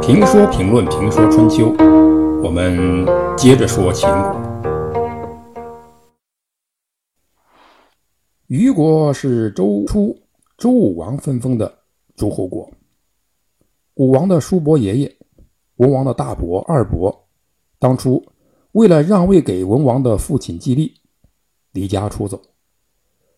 [0.00, 1.72] 评说评论评说春秋，
[2.42, 3.06] 我们
[3.36, 4.52] 接着说秦国。
[8.48, 10.14] 虞国是周初
[10.58, 11.72] 周武王分封的
[12.16, 12.70] 诸侯国。
[13.94, 15.16] 武王的叔伯爷爷，
[15.76, 17.26] 文王的大伯、二伯，
[17.78, 18.22] 当初
[18.72, 20.92] 为了让位给文王的父亲季历，
[21.72, 22.42] 离家出走，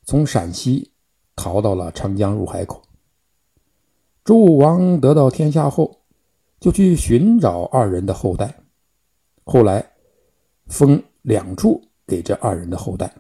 [0.04, 0.93] 从陕西
[1.36, 2.82] 逃到了长江入海口。
[4.24, 6.00] 周武王得到天下后，
[6.58, 8.62] 就去寻找二人的后代，
[9.44, 9.86] 后来
[10.66, 13.14] 封两处给这二人的后代，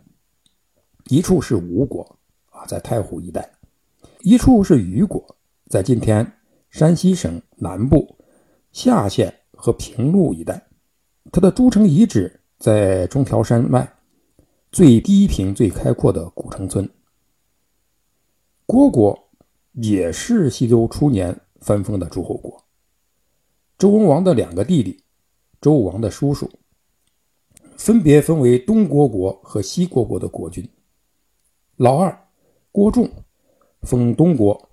[1.08, 2.18] 一处是吴国
[2.50, 3.42] 啊，在太湖一带；
[4.22, 5.36] 一处是虞国，
[5.68, 6.26] 在今天
[6.70, 8.16] 山西省南部
[8.72, 10.66] 夏县和平陆一带。
[11.30, 13.92] 它的诸城遗址在中条山脉
[14.72, 16.88] 最低平、最开阔的古城村。
[18.66, 19.28] 虢国
[19.72, 22.64] 也是西周初年分封的诸侯国。
[23.76, 25.02] 周文王的两个弟弟，
[25.60, 26.50] 周武王的叔叔，
[27.76, 30.66] 分别分为东虢国和西虢国的国君。
[31.76, 32.26] 老二
[32.72, 33.10] 郭仲
[33.82, 34.70] 封东国，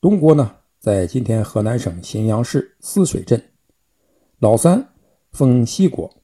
[0.00, 3.42] 东国呢在今天河南省荥阳市泗水镇。
[4.38, 4.94] 老三
[5.32, 6.22] 封西国，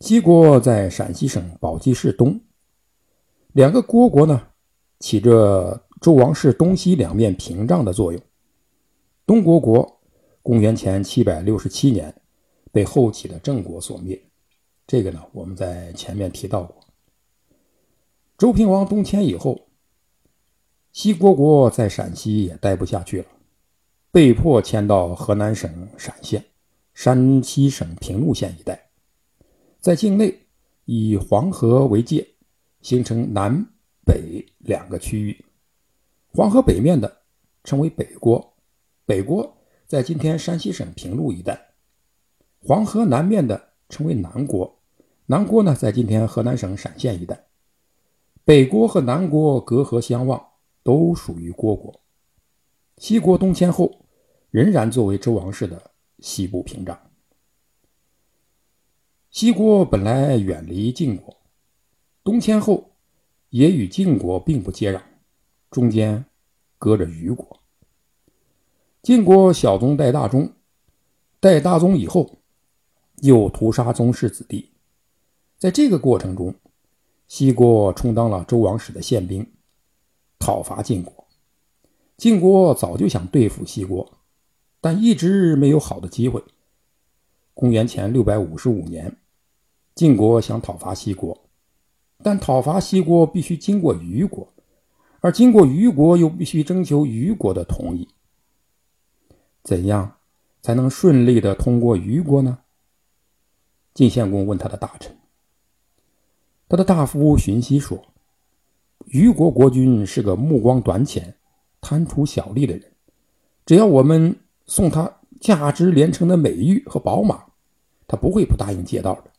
[0.00, 2.40] 西国在陕西省宝鸡市东。
[3.52, 4.46] 两个虢国呢，
[5.00, 8.22] 起着周王室东西两面屏障的作用。
[9.26, 9.94] 东虢国。
[10.42, 12.14] 公元前七百六十七年，
[12.70, 14.16] 被后起的郑国所灭。
[14.86, 16.76] 这个呢，我们在前面提到过。
[18.38, 19.66] 周平王东迁以后，
[20.92, 23.26] 西虢国在陕西也待不下去了，
[24.12, 26.44] 被迫迁到河南省陕县、
[26.94, 28.88] 山西省平陆县一带，
[29.80, 30.32] 在境内
[30.84, 32.24] 以黄河为界，
[32.82, 33.66] 形成南
[34.04, 35.44] 北两个区域。
[36.36, 37.22] 黄河北面的
[37.64, 38.58] 称为北国，
[39.06, 39.56] 北国。
[39.86, 41.68] 在今天山西省平陆一带，
[42.60, 44.82] 黄河南面的称为南国，
[45.24, 47.46] 南国呢在今天河南省陕县一带，
[48.44, 50.46] 北国和南国隔河相望，
[50.82, 52.02] 都属于虢国。
[52.98, 54.04] 西国东迁后，
[54.50, 57.00] 仍然作为周王室的西部屏障。
[59.30, 61.34] 西国本来远离晋国，
[62.22, 62.90] 东迁后
[63.48, 65.00] 也与晋国并不接壤，
[65.70, 66.24] 中间
[66.78, 67.60] 隔着虞国。
[69.02, 70.52] 晋国小宗代大宗，
[71.38, 72.38] 代大宗以后，
[73.22, 74.70] 又屠杀宗室子弟。
[75.58, 76.54] 在这个过程中，
[77.28, 79.46] 西国充当了周王室的宪兵，
[80.38, 81.26] 讨伐晋国。
[82.16, 84.12] 晋国早就想对付西国，
[84.80, 86.42] 但一直没有好的机会。
[87.54, 89.16] 公元前六百五十五年，
[89.94, 91.48] 晋国想讨伐西国，
[92.22, 94.52] 但讨伐西国必须经过虞国，
[95.26, 98.06] 而经过虞国又必须征求虞国的同意。
[99.64, 100.18] 怎样
[100.62, 102.60] 才能顺利的通过虞国呢？
[103.92, 105.16] 晋献公问他的大臣，
[106.68, 108.00] 他的大夫荀息说
[109.10, 111.36] ：“虞国国君是个目光短浅、
[111.80, 112.92] 贪图小利的人，
[113.64, 117.46] 只要我们送他价值连城的美玉和宝马，
[118.06, 119.32] 他不会不答应借道的。”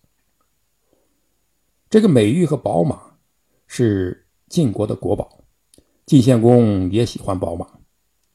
[1.90, 3.02] 这个美玉和宝马
[3.68, 5.46] 是晋国的国宝，
[6.07, 7.68] 晋献公也喜欢宝马，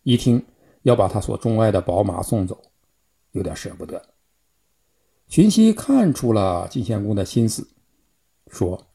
[0.03, 0.45] 一听。
[0.83, 2.61] 要把他所钟爱的宝马送走，
[3.31, 4.11] 有点舍不得。
[5.29, 7.67] 荀息看出了晋献公的心思，
[8.49, 8.89] 说：“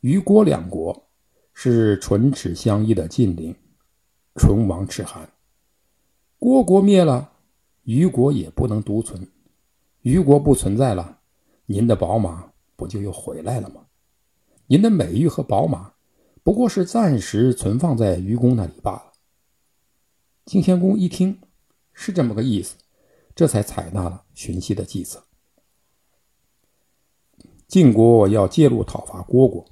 [0.00, 1.08] 虞郭两国
[1.52, 3.54] 是唇齿相依的近邻，
[4.36, 5.28] 唇亡齿寒。
[6.38, 7.32] 郭国灭了，
[7.82, 9.28] 虞国也不能独存。
[10.02, 11.18] 虞国不存在了，
[11.66, 13.84] 您的宝马不就又回来了吗？
[14.68, 15.92] 您的美玉和宝马，
[16.48, 19.12] 不过是暂时存放在愚公那里罢了。”
[20.46, 21.42] 晋献公一听
[21.92, 22.76] 是这么个意思，
[23.34, 25.26] 这才采纳了荀息的计策。
[27.66, 29.66] 晋国要介入讨伐虢国，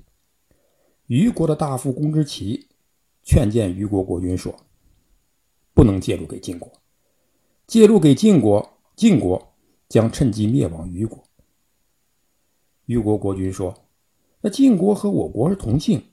[1.07, 2.69] 虞国的大夫公之奇
[3.23, 4.55] 劝谏虞国国君说
[5.73, 6.71] ：“不能介入给晋国，
[7.67, 9.55] 介入给晋国，晋国
[9.89, 11.25] 将趁机灭亡虞国。”
[12.85, 13.75] 虞国国君说
[14.43, 16.05] ：“那晋国和我国是同姓，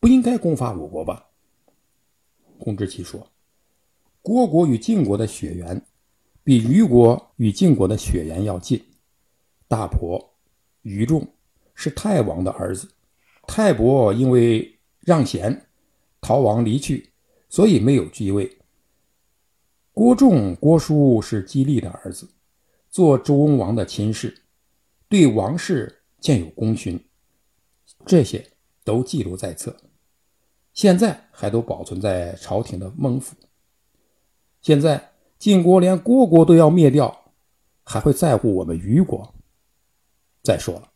[0.00, 1.28] 不应该攻伐我国吧？”
[2.58, 3.30] 公之奇说。
[4.22, 5.82] 虢国与晋国的血缘，
[6.44, 8.84] 比虞国与晋国的血缘要近。
[9.66, 10.34] 大伯
[10.82, 11.26] 虞仲
[11.74, 12.90] 是太王的儿子，
[13.46, 15.68] 太伯因为让贤
[16.20, 17.12] 逃亡离去，
[17.48, 18.58] 所以没有继位。
[19.94, 22.28] 郭仲、郭叔是姬利的儿子，
[22.90, 24.42] 做周文王的亲事，
[25.08, 27.02] 对王室建有功勋，
[28.04, 28.52] 这些
[28.84, 29.74] 都记录在册，
[30.72, 33.34] 现在还都保存在朝廷的孟府。
[34.62, 37.32] 现在晋国连虢国都要灭掉，
[37.82, 39.34] 还会在乎我们虞国？
[40.42, 40.88] 再说了，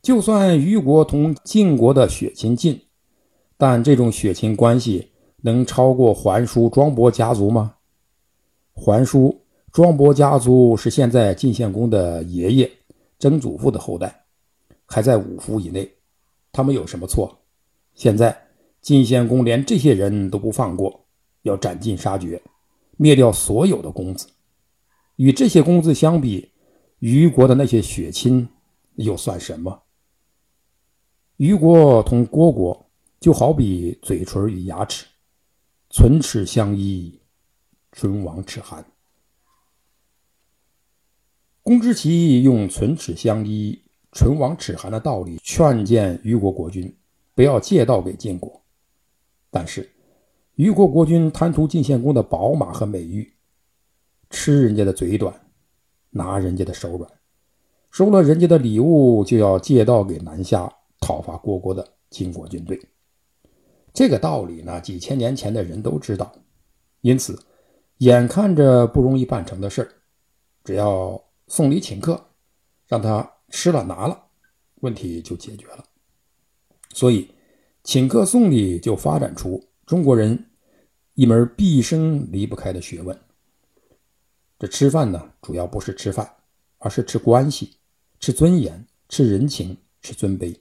[0.00, 2.80] 就算虞国同晋国的血亲近，
[3.56, 5.10] 但这种血亲关系
[5.42, 7.74] 能超过桓叔庄伯家族吗？
[8.74, 12.70] 桓叔庄伯家族是现在晋献公的爷爷、
[13.18, 14.24] 曾祖父的后代，
[14.86, 15.90] 还在五服以内，
[16.52, 17.38] 他们有什么错？
[17.94, 18.47] 现在
[18.80, 21.06] 晋献公连这些人都不放过，
[21.42, 22.42] 要斩尽杀绝，
[22.96, 24.28] 灭掉所有的公子。
[25.16, 26.52] 与这些公子相比，
[27.00, 28.48] 虞国的那些血亲
[28.94, 29.82] 又算什么？
[31.36, 32.90] 虞国同虢国
[33.20, 35.06] 就好比嘴唇与牙齿，
[35.90, 37.20] 唇齿相依。
[37.90, 38.84] 唇亡齿寒。
[41.62, 43.82] 公之奇用唇齿相依、
[44.12, 46.94] 唇亡齿寒的道理劝谏虞国国君，
[47.34, 48.62] 不要借道给晋国。
[49.50, 49.90] 但是，
[50.56, 53.32] 虞国国君贪图晋献公的宝马和美玉，
[54.30, 55.34] 吃人家的嘴短，
[56.10, 57.10] 拿人家的手软，
[57.90, 62.80] 收了人家的礼物就要借道给南下讨伐虢国的晋国军队。
[63.92, 66.32] 这个道理呢，几千年前的人都知道，
[67.00, 67.38] 因此。
[67.98, 69.90] 眼看着不容易办成的事儿，
[70.62, 72.28] 只要送礼请客，
[72.86, 74.16] 让他吃了拿了，
[74.82, 75.84] 问题就解决了。
[76.94, 77.28] 所以，
[77.88, 80.50] 请客送礼就发展出中国人
[81.14, 83.18] 一门毕生离不开的学问。
[84.58, 86.30] 这吃饭呢，主要不是吃饭，
[86.76, 87.78] 而是吃关系、
[88.20, 90.54] 吃尊严、吃人情、吃尊卑。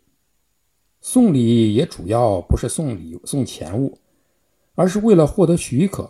[1.02, 4.00] 送礼也主要不是送礼送钱物，
[4.76, 6.10] 而是为了获得许可。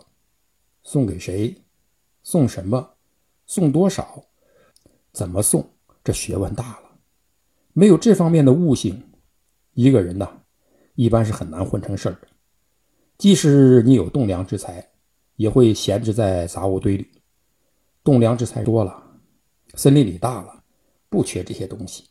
[0.84, 1.52] 送给谁？
[2.22, 2.94] 送什么？
[3.44, 4.22] 送多少？
[5.10, 5.68] 怎么送？
[6.04, 7.00] 这学问大了。
[7.72, 9.10] 没有这方面的悟性，
[9.72, 10.42] 一个人呐，
[10.98, 12.26] 一般是很难混成事儿的。
[13.18, 14.84] 即使你有栋梁之才，
[15.36, 17.06] 也会闲置在杂物堆里。
[18.02, 19.00] 栋梁之才多了，
[19.74, 20.64] 森林里大了，
[21.08, 22.08] 不缺这些东西。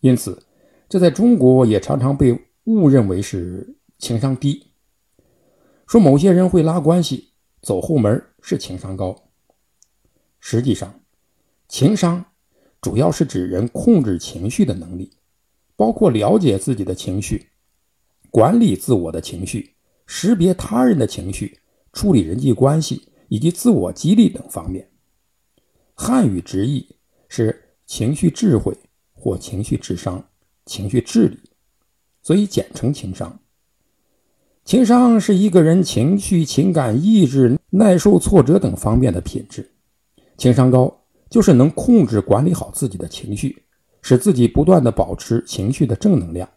[0.00, 0.42] 因此，
[0.88, 4.72] 这在中国也常常被误认为是情商低，
[5.86, 7.28] 说某些人会拉关系。
[7.62, 9.28] 走后门是情商高，
[10.40, 11.00] 实际上，
[11.68, 12.24] 情商
[12.80, 15.12] 主要是指人控制情绪的能力，
[15.76, 17.49] 包括了解自己的情绪、
[18.30, 19.74] 管理自我的情绪、
[20.06, 21.58] 识别他人的情绪、
[21.92, 24.88] 处理人际关系以及自我激励等方面。
[25.94, 26.96] 汉语直译
[27.28, 28.76] 是情绪智慧
[29.12, 30.24] 或情绪智商、
[30.64, 31.38] 情绪智力，
[32.22, 33.40] 所以简称情商。
[34.64, 39.72] 情商是一个人情绪、情感、意志、耐受挫折等方面的品质。
[40.36, 43.64] 情商高，就是能控制、管理好自己的情绪，
[44.00, 46.48] 使自己不断的保持情绪的正能量，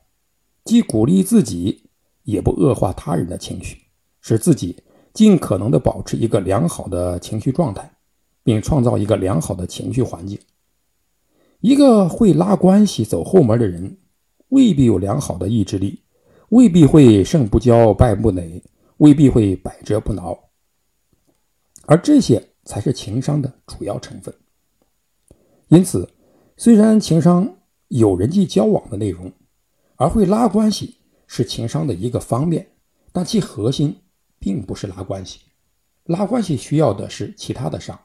[0.65, 1.89] 既鼓励自己，
[2.23, 3.77] 也不恶化他人的情绪，
[4.21, 4.83] 使自己
[5.13, 7.91] 尽可能的保持一个良好的情绪状态，
[8.43, 10.39] 并创造一个良好的情绪环境。
[11.59, 13.97] 一个会拉关系、走后门的人，
[14.49, 15.99] 未必有良好的意志力。
[16.49, 18.61] 未必会胜不骄败不馁，
[18.97, 20.37] 未必会百折不挠，
[21.87, 24.31] 而这些才是情商的主要成分。
[25.69, 26.07] 因此，
[26.55, 27.55] 虽然情商
[27.87, 29.31] 有人际交往的内容，
[29.95, 30.97] 而会拉关系
[31.27, 32.67] 是情商的一个方面，
[33.11, 33.95] 但其核心
[34.39, 35.39] 并不是拉关系。
[36.05, 37.99] 拉关系需要的是其他的商，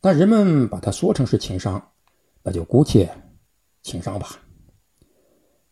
[0.00, 1.92] 但人们把它说成是情商，
[2.42, 3.10] 那就姑且
[3.82, 4.38] 情商吧。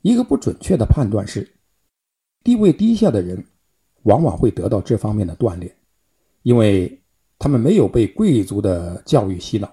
[0.02, 1.52] 一个不准确的判断是。
[2.45, 3.45] 地位低下的人，
[4.04, 5.76] 往往会得到这方面的锻炼，
[6.42, 7.02] 因为
[7.40, 9.73] 他们没有被贵族的教育洗脑，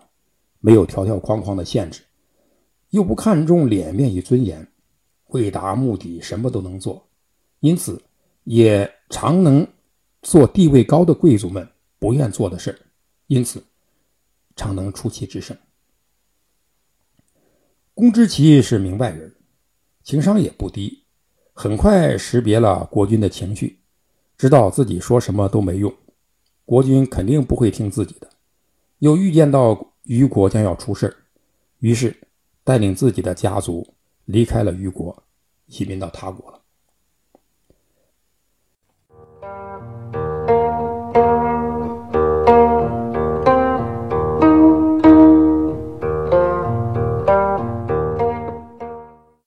[0.60, 2.02] 没有条条框框的限制，
[2.90, 4.68] 又不看重脸面与尊严，
[5.34, 7.06] 为达目的什么都能做，
[7.60, 8.02] 因此
[8.46, 9.68] 也常能
[10.22, 11.68] 做地位高的贵族们
[12.00, 12.80] 不愿做的事
[13.28, 13.64] 因此
[14.56, 15.58] 常能出奇制胜。
[17.94, 19.36] 公之奇是明白人，
[20.04, 21.04] 情商也不低。
[21.54, 23.80] 很快识别了国君的情绪，
[24.38, 25.94] 知道自己说什么都没用，
[26.66, 28.28] 国君肯定不会听自己的。
[29.00, 31.16] 又预见到虞国将要出事
[31.80, 32.16] 于是
[32.64, 33.88] 带领自己的家族
[34.26, 35.24] 离开了虞国，
[35.66, 36.63] 移民到他国了。